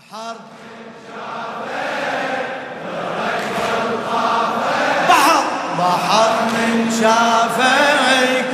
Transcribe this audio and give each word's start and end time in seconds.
بحر 0.00 0.36
بحر 5.08 5.44
بحر 5.78 6.30
من 6.52 6.90
شافك 7.00 8.44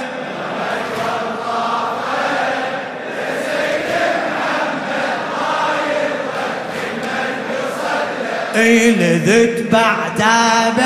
اي 8.56 8.90
لذت 8.90 9.72
بعتابك 9.72 10.84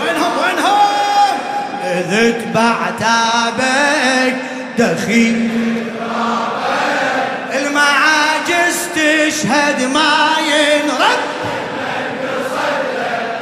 وينهم؟ 0.00 0.32
وينهم؟ 0.38 1.38
لذت 1.84 2.48
بعتابك 2.54 4.36
دخيل 4.78 5.71
تشهد 9.32 9.82
ما 9.82 10.36
ينرد. 10.40 11.22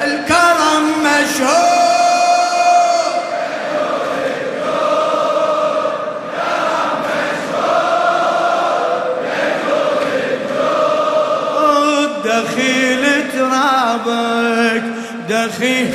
الكرم 0.03 0.85
مشهور 1.03 1.81
دخيل 12.25 13.33
ترابك 13.33 14.83
دخيل 15.29 15.95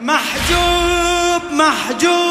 محجوب 0.00 1.42
محجوب. 1.52 2.25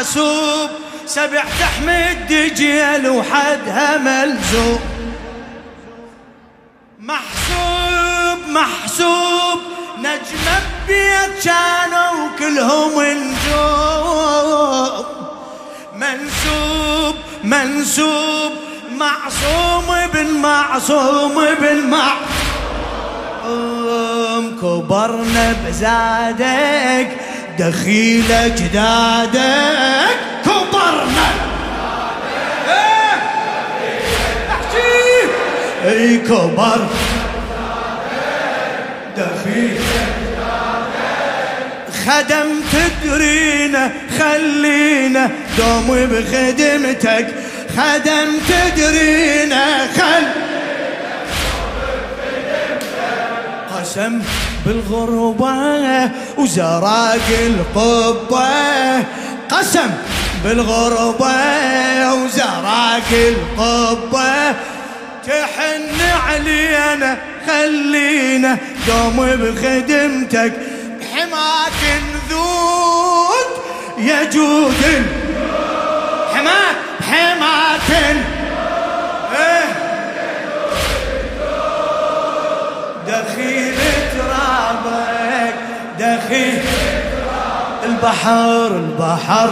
يعصوب 0.00 0.70
سبع 1.06 1.44
تحمد 1.60 2.26
دجيل 2.30 3.08
وحدها 3.08 3.98
ملزوم 3.98 4.80
محسوب 6.98 8.38
محسوب 8.48 9.60
نجمة 9.98 10.60
بيت 10.88 11.44
كانوا 11.44 12.28
كلهم 12.38 13.02
نجوم 13.02 15.04
منسوب 15.96 17.14
منسوب 17.44 18.52
معصوم 18.96 19.86
بن 20.14 20.30
معصوم 20.30 21.44
بن 21.60 21.90
معصوم. 21.90 22.30
كبرنا 24.62 25.56
بزادك 25.66 27.10
دخيل 27.60 28.32
أجدادك 28.32 29.40
كبرنا. 30.44 31.28
إيه. 32.68 33.16
أحكي. 34.50 35.28
أي 35.88 36.16
كبر. 36.18 36.86
دخيل 39.16 39.80
خدم 42.06 42.48
تدرينا 42.72 43.92
خلينا 44.18 45.30
دوم 45.58 46.08
بخدمتك. 46.10 47.26
خدم 47.76 48.38
تدرينا 48.48 49.86
خل. 49.96 50.24
قسم 53.76 54.22
بالغربة 54.70 56.10
وزراق 56.38 57.28
القبة. 57.46 59.04
قسم 59.50 59.90
بالغربة 60.44 62.14
وزراق 62.14 63.10
القبة. 63.12 64.54
تحن 65.26 66.00
علينا 66.26 67.16
خلينا 67.46 68.58
دوم 68.86 69.16
بخدمتك. 69.16 70.52
حماك 71.12 71.80
نذود 72.12 73.50
يا 73.98 74.24
جود. 74.24 75.04
حماك 76.34 76.76
حماك 77.10 77.90
إيه. 79.36 79.64
دخيل 83.08 83.99
البحر 87.84 88.66
البحر. 88.66 89.50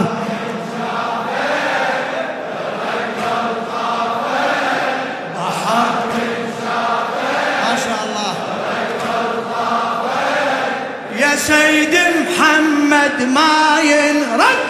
سيد 11.39 11.95
محمد 11.95 13.23
ما 13.23 13.79
ينرد. 13.81 14.68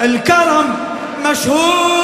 الكرم 0.00 0.76
مشهود 1.30 1.97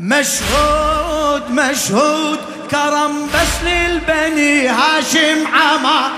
مشهود 0.00 1.50
مشهود 1.50 2.38
كرم 2.70 3.26
بس 3.34 3.62
للبني 3.64 4.68
هاشم 4.68 5.46
عمار. 5.54 6.10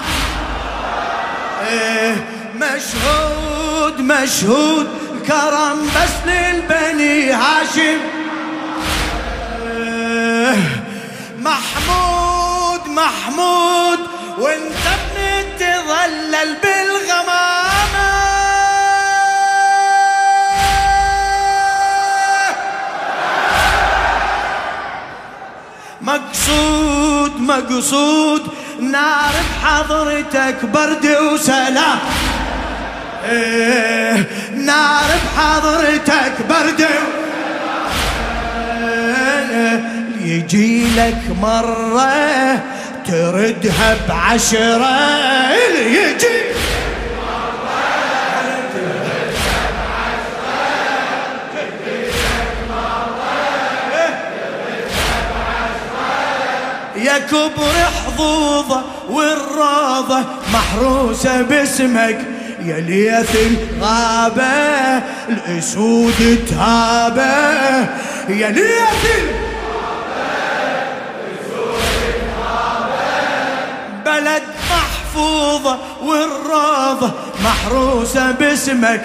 إيه 1.68 2.16
مشهود 2.54 4.00
مشهود 4.00 4.88
كرم 5.26 5.90
بس 5.96 6.30
للبني 6.30 7.32
هاشم. 7.32 7.98
إيه 9.66 10.56
محمود 11.38 12.88
محمود 12.88 13.98
وانت 14.38 14.86
ابن 14.86 15.56
تظلل 15.58 16.56
مقصود 26.08 27.40
مقصود. 27.40 28.42
نار 28.80 29.34
بحضرتك 29.62 30.64
برد 30.64 31.06
وسلام. 31.32 31.98
إيه 33.30 34.26
نار 34.54 35.10
بحضرتك 35.24 36.32
برد 36.48 36.86
يجي 40.20 40.84
لك 40.96 41.22
مرة 41.42 42.62
تردها 43.06 43.96
بعشرة 44.08 44.98
يجي 45.86 46.47
كبر 57.18 57.74
حظوظة 58.06 58.82
والروضة 59.10 60.24
محروسة 60.52 61.42
باسمك. 61.42 62.18
يا 62.64 62.80
ليث 62.80 63.36
الغابة 63.36 65.02
الأسود 65.28 66.44
تهابة 66.50 67.88
يا 68.28 68.50
نية 68.50 68.88
بلد 74.04 74.42
محفوظة 74.70 75.78
والروضة 76.02 77.12
محروسة 77.44 78.30
باسمك. 78.30 79.04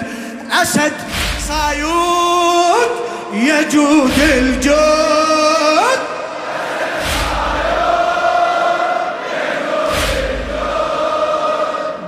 أسد 0.62 0.92
صايود 1.48 2.88
يجود 3.32 4.18
الجود. 4.18 5.53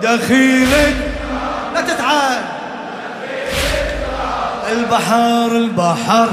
دخيلك. 0.03 0.97
لا 1.75 1.81
تتعال. 1.81 2.43
البحر 4.73 5.47
البحر. 5.47 6.29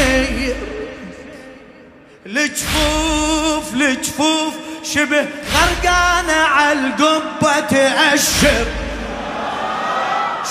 تكسر 0.00 0.54
الجفوف 2.26 3.74
الجفوف 3.74 4.54
شبه 4.82 5.26
غرقانة 5.54 6.32
على 6.32 6.78
القبة 6.80 7.60
تأشر. 7.60 8.66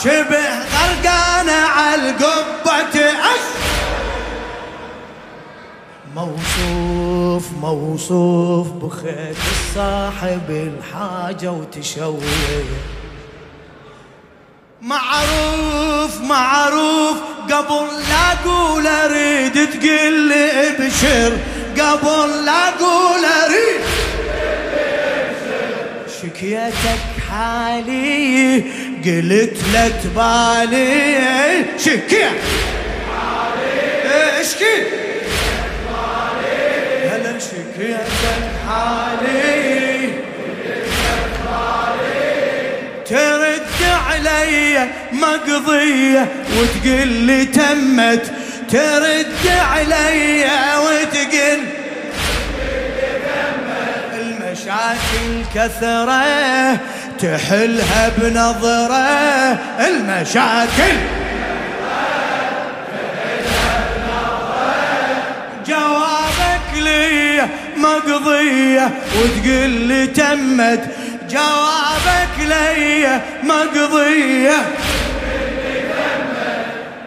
شبه 0.04 0.60
غرقانة 0.60 1.52
على 1.52 2.10
القبة 2.10 2.60
موصوف 6.16 7.52
موصوف 7.62 8.68
بخيت 8.68 9.38
الصاحب 9.52 10.50
الحاجة 10.50 11.52
وتشوه. 11.52 12.64
معروف 14.82 16.22
معروف 16.22 17.18
قبل 17.52 17.88
لا 18.10 18.34
أقول 18.34 18.88
أريد 18.88 19.54
تقول 19.54 20.14
لي 20.14 20.52
ابشر 20.70 21.38
قبل 21.80 22.46
لا 22.46 22.70
أقول 22.70 23.26
أريد 23.26 23.82
شكيتك 26.22 27.00
حالي 27.30 28.64
قلت 29.06 29.58
لا 29.74 29.90
تبالي. 29.90 31.66
شكيت 31.78 32.40
اشكي 34.40 34.78
هلا 37.12 37.40
شكيتك 37.40 38.46
حالي. 38.68 39.89
علي 44.20 44.88
مقضية 45.12 46.28
وتقول 46.58 47.08
لي 47.08 47.46
تمت 47.46 48.32
ترد 48.70 49.48
علي 49.72 50.46
وتقول 50.78 51.60
المشاكل 54.14 55.46
كثرة 55.56 56.78
تحلها 57.20 58.12
بنظرة 58.18 59.58
المشاكل. 59.88 60.98
جوابك 65.68 66.84
لي 66.84 67.42
مقضية 67.78 68.90
وتقول 69.16 69.70
لي 69.70 70.08
تمت 70.08 70.84
جوابك 71.30 72.36
لي 72.40 73.22
مقضية. 73.44 74.58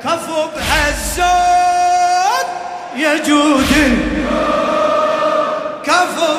كفو 0.05 0.47
بهالزود 0.55 2.47
يجود. 2.97 3.73
كفو 5.85 6.33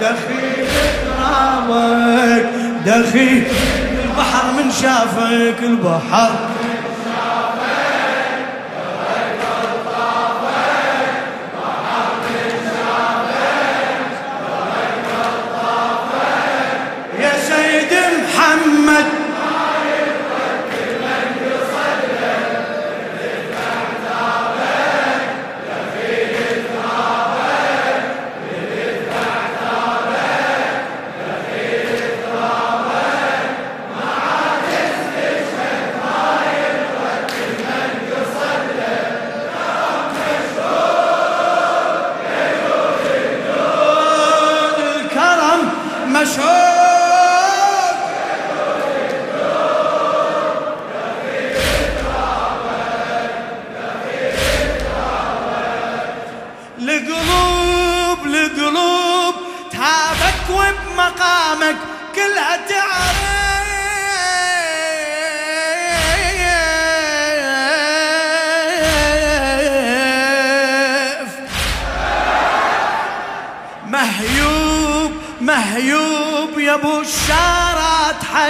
دخيل 0.00 0.66
ترابك 1.06 2.46
دخيل 2.86 3.44
البحر 4.04 4.52
من 4.52 4.70
شافك 4.82 5.58
البحر. 5.62 6.51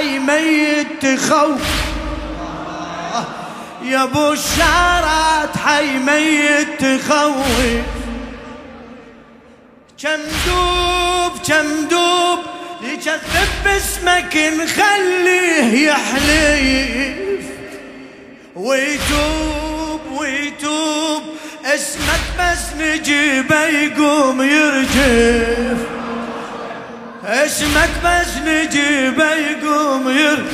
حي 0.02 0.18
ميت 0.18 1.06
تخوف 1.06 1.60
يا 3.82 4.02
أبو 4.02 4.32
الشارات 4.32 5.56
حي 5.64 5.98
ميت 5.98 6.84
تخوف. 6.84 7.46
كم 10.02 10.20
دوب 10.46 11.32
كم 11.48 11.88
دوب 11.90 12.38
يكذب 12.82 13.48
باسمك 13.64 14.36
نخليه 14.36 15.88
يحلف 15.88 17.46
ويتوب 18.56 20.00
ويتوب 20.12 21.22
اسمك 21.64 22.20
بس 22.38 22.72
نجيبه 22.78 23.64
يقوم 23.64 24.42
يرجف. 24.42 25.91
اسمك 27.46 27.90
بس 28.04 28.36
نجيبه 28.46 29.34
يقوم 29.34 30.08
ير. 30.08 30.44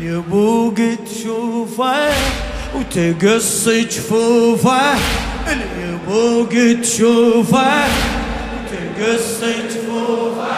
يبوق 0.00 0.74
تشوفه 1.06 2.08
وتقص 2.74 3.68
جفوفه. 3.68 4.94
اليبوق 5.48 6.80
تشوفه 6.82 7.84
وتقص 8.52 9.40
جفوفه. 9.70 10.56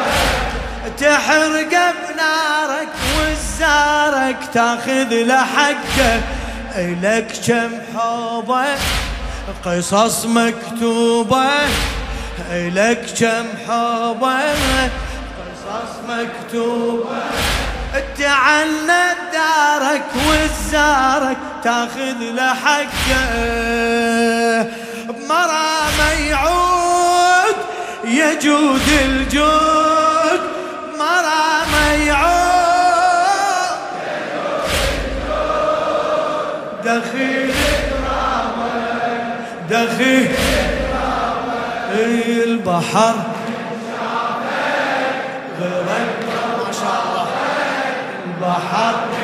تحرق 0.99 1.71
بنارك 1.71 2.89
وزارك 3.17 4.37
تاخذ 4.55 5.15
لحقه 5.15 6.21
إلك 6.77 7.33
كم 7.47 7.71
حوضه 7.95 8.65
قصص 9.65 10.27
مكتوبة. 10.27 11.49
إلك 12.51 13.07
كم 13.21 13.47
قصص 13.69 14.35
مكتوبة. 16.09 17.19
تعنى 18.19 19.05
دارك 19.33 20.05
وزارك 20.29 21.37
تاخذ 21.65 22.19
لحقه 22.21 23.23
بمرامه 25.09 26.11
يعود 26.31 27.57
يجود 28.05 28.89
الجود. 29.05 30.41
مرامه 30.99 31.93
يعود. 32.07 32.39
دخيل 36.85 37.55
دخيل 39.71 40.35
البحر. 42.45 43.38
البحر 48.49 49.18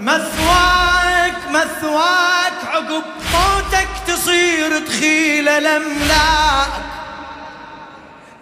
مثواك 0.00 1.34
مثواك 1.50 2.52
عقب 2.72 3.04
موتك 3.32 3.88
تصير 4.06 4.78
تخيل 4.86 5.48
الأملاك. 5.48 6.68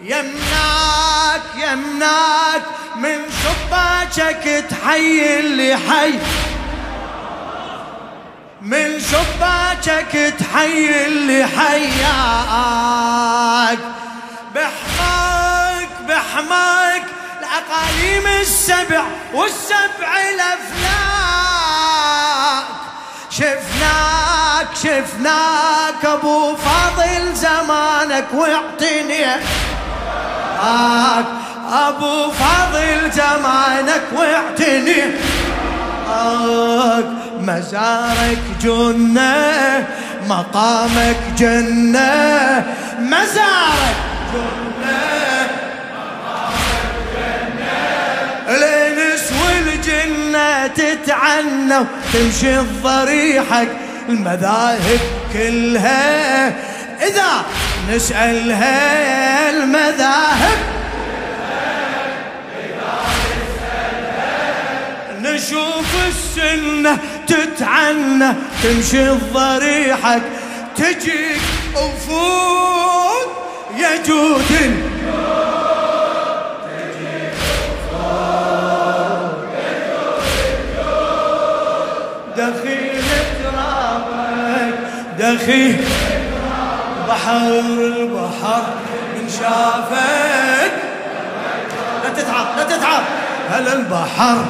يمناك 0.01 1.43
يمناك 1.57 2.63
من 2.97 3.19
شباكك 3.43 4.65
تحيي 4.71 5.41
اللي 5.41 5.77
حي. 5.77 6.19
من 8.63 9.01
شباكك 9.01 10.35
تحيي 10.39 11.07
اللي 11.07 11.47
حياك. 11.47 12.99
بحماك 14.55 15.89
بحماك 16.09 17.05
الأقاليم 17.39 18.27
السبع 18.27 19.05
والسبع 19.35 20.21
الأفلاك. 20.35 20.98
شفناك 23.39 24.69
شفناك 24.75 26.05
أبو 26.05 26.57
فاضل 26.57 27.35
زمانك 27.35 28.27
واعتنيك 28.35 29.43
أبو 31.73 32.31
فاضل 32.31 33.11
زمانك 33.13 34.03
واعتني 34.13 35.03
مزارك 37.41 38.43
جنة 38.63 39.87
مقامك 40.29 41.17
جنة. 41.39 42.65
مزارك 42.99 43.97
جنة. 44.35 44.68
تتعنى 50.79 51.79
وتمشي 51.79 52.59
الضريحك 52.59 53.69
المذاهب 54.09 55.01
كلها 55.33 56.49
إذا 57.07 57.45
نسألها 57.91 59.51
المذاهب. 59.51 60.59
نشوف 65.23 65.95
السنة 66.09 66.99
تتعنى 67.27 68.33
تمشي 68.63 69.11
الضريحك 69.11 70.23
تجيك 70.77 71.41
وفود 71.77 73.29
يجود 73.77 74.98
دخيل 85.39 85.77
بحر 87.09 87.37
البحر 87.37 88.63
من 89.15 89.29
شافك 89.29 90.73
لا 92.05 92.11
تتعب 92.17 92.47
لا 92.57 92.65
تتعب. 92.65 93.03
هلا 93.51 93.73
البحر 93.73 94.45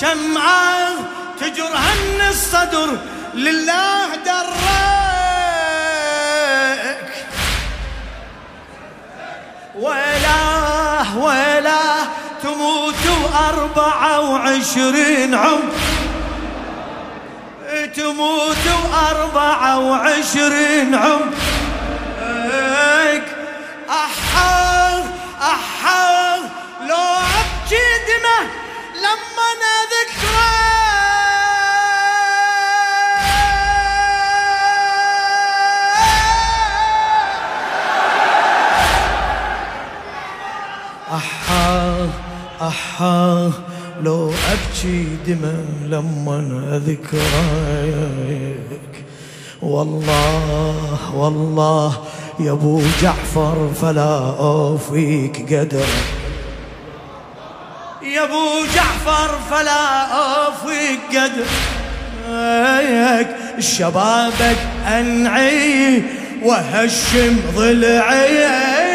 كم 0.00 0.38
آه 0.38 0.96
تجرهن 1.40 2.20
الصدر 2.28 2.98
لله 3.34 4.06
درك 4.24 4.56
ولا 9.74 11.02
ولا 11.16 11.82
تموت 12.42 13.06
وأربعة 13.24 14.20
وعشرين 14.30 15.34
عمر 15.34 15.72
تموت 17.96 18.66
وأربعة 18.84 19.78
وعشرين 19.78 20.94
عمر 20.94 21.32
أحا 23.90 25.04
أحا 25.42 26.36
لو 26.88 26.96
أبكي 26.96 27.86
دمه 28.08 28.65
لما 29.02 29.36
أحا 41.16 42.10
أحا 42.60 43.52
لو 44.00 44.30
أبكي 44.52 45.16
دمى 45.26 45.64
لما 45.86 46.38
أذكرك 46.76 48.56
والله 49.62 51.14
والله 51.14 51.92
يا 52.40 52.52
أبو 52.52 52.82
جعفر 53.02 53.70
فلا 53.80 54.36
أوفيك 54.38 55.54
قدرك. 55.54 56.04
يا 58.02 58.24
أبو 58.24 58.64
جعفر. 58.74 58.85
فلا 59.50 60.02
اوفيك 60.02 61.00
قدرك 62.26 63.28
شبابك 63.58 64.56
أنعي 64.88 66.02
وهشم 66.42 67.40
ضلعي 67.56 68.46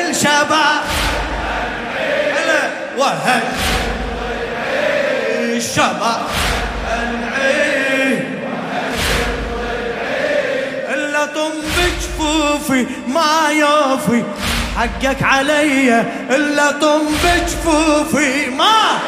الشباب 0.09 0.83
وهشم 2.97 3.41
ضلعي 4.19 5.57
الشباب 5.57 6.21
طم 11.25 11.51
بجفوفي 11.77 12.85
ما 13.07 13.49
يوفي. 13.51 14.23
حقك 14.77 15.23
علي. 15.23 16.03
إلا 16.29 16.71
طم 16.71 17.01
بجفوفي 17.23 18.49
ما 18.49 18.99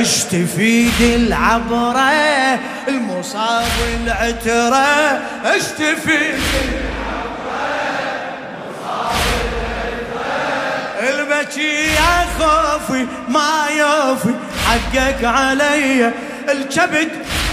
اشتفيد 0.00 1.00
العبرة 1.00 2.58
المصاب 2.88 3.66
العترة. 4.04 5.20
اشتفيد 5.44 6.40
البكي 11.00 11.86
يا 11.86 12.26
خوفي 12.38 13.06
ما 13.28 13.66
يوفي 13.78 14.34
حقك 14.66 15.24
علي. 15.24 16.10
الكبد 16.48 17.08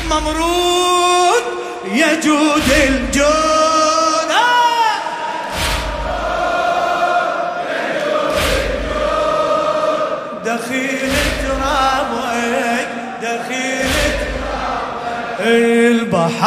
ممرود 0.10 1.44
يجود 1.92 2.64
الجود. 2.88 3.50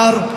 şiar 0.04 0.33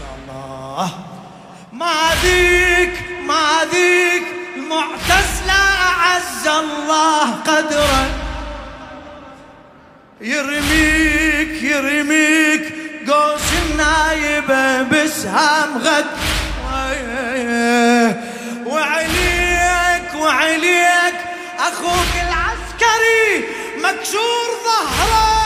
البحر 0.00 1.10
يرميك 10.20 11.62
يرميك 11.62 12.74
قوس 13.08 13.48
النايبة 13.62 14.82
بسهام 14.82 15.78
غد. 15.78 16.06
وعليك 18.66 20.14
وعليك 20.14 21.14
أخوك 21.58 22.12
العسكري 22.22 23.44
مكسور 23.76 24.46
ظهره. 24.64 25.39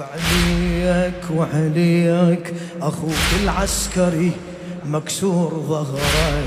وعليك 0.00 1.22
وعليك 1.34 2.54
أخوك 2.82 3.28
العسكري 3.42 4.32
مكسور 4.86 5.64
ظهره 5.68 6.42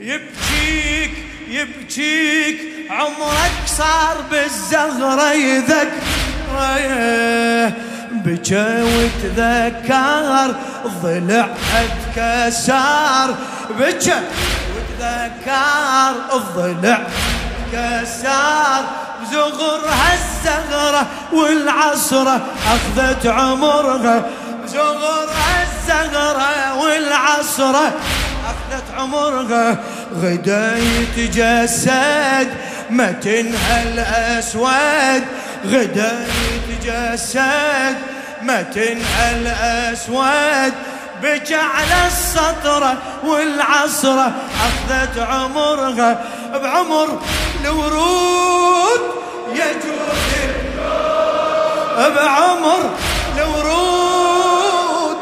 يبكيك 0.00 1.10
يبكيك 1.48 2.58
عمرك 2.90 3.52
صار 3.66 4.16
بالزغرة 4.30 5.32
يذكره 5.32 5.92
بكى 8.12 8.82
وتذكر 8.82 10.54
ضلع 11.02 11.48
اتكسر 11.74 13.34
بكى 13.78 14.20
وتذكر 14.74 16.14
الضلع 16.34 17.06
كسر 17.72 19.01
بزغرها 19.32 20.14
الزغرة 20.14 21.06
والعصرة 21.32 22.40
أخذت 22.66 23.26
عمرها. 23.26 24.24
بزغرها 24.64 25.62
الزغرة 25.62 26.74
والعصرة 26.82 27.92
أخذت 28.44 28.84
عمرها. 28.98 29.78
غدا 30.22 30.78
يتجسد 30.78 32.48
متنها 32.90 33.82
الأسود. 33.82 35.24
غدا 35.66 36.26
يتجسد 36.70 37.96
متنها 38.42 39.30
الأسود. 39.36 40.72
بكى 41.22 41.54
على 41.54 42.06
السطرة 42.06 42.98
والعصرة 43.24 44.32
أخذت 44.60 45.18
عمرها. 45.18 46.24
بعمر 46.62 47.22
الورود 47.64 49.21
يجوز 49.54 50.08
الجود 50.44 50.72
أبا 51.98 52.28
عمر 52.28 52.90
الورود 53.38 55.16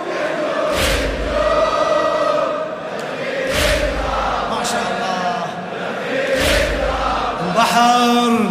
ما 4.50 4.64
شاء 4.64 4.84
الله. 4.90 5.44
البحر. 7.46 8.49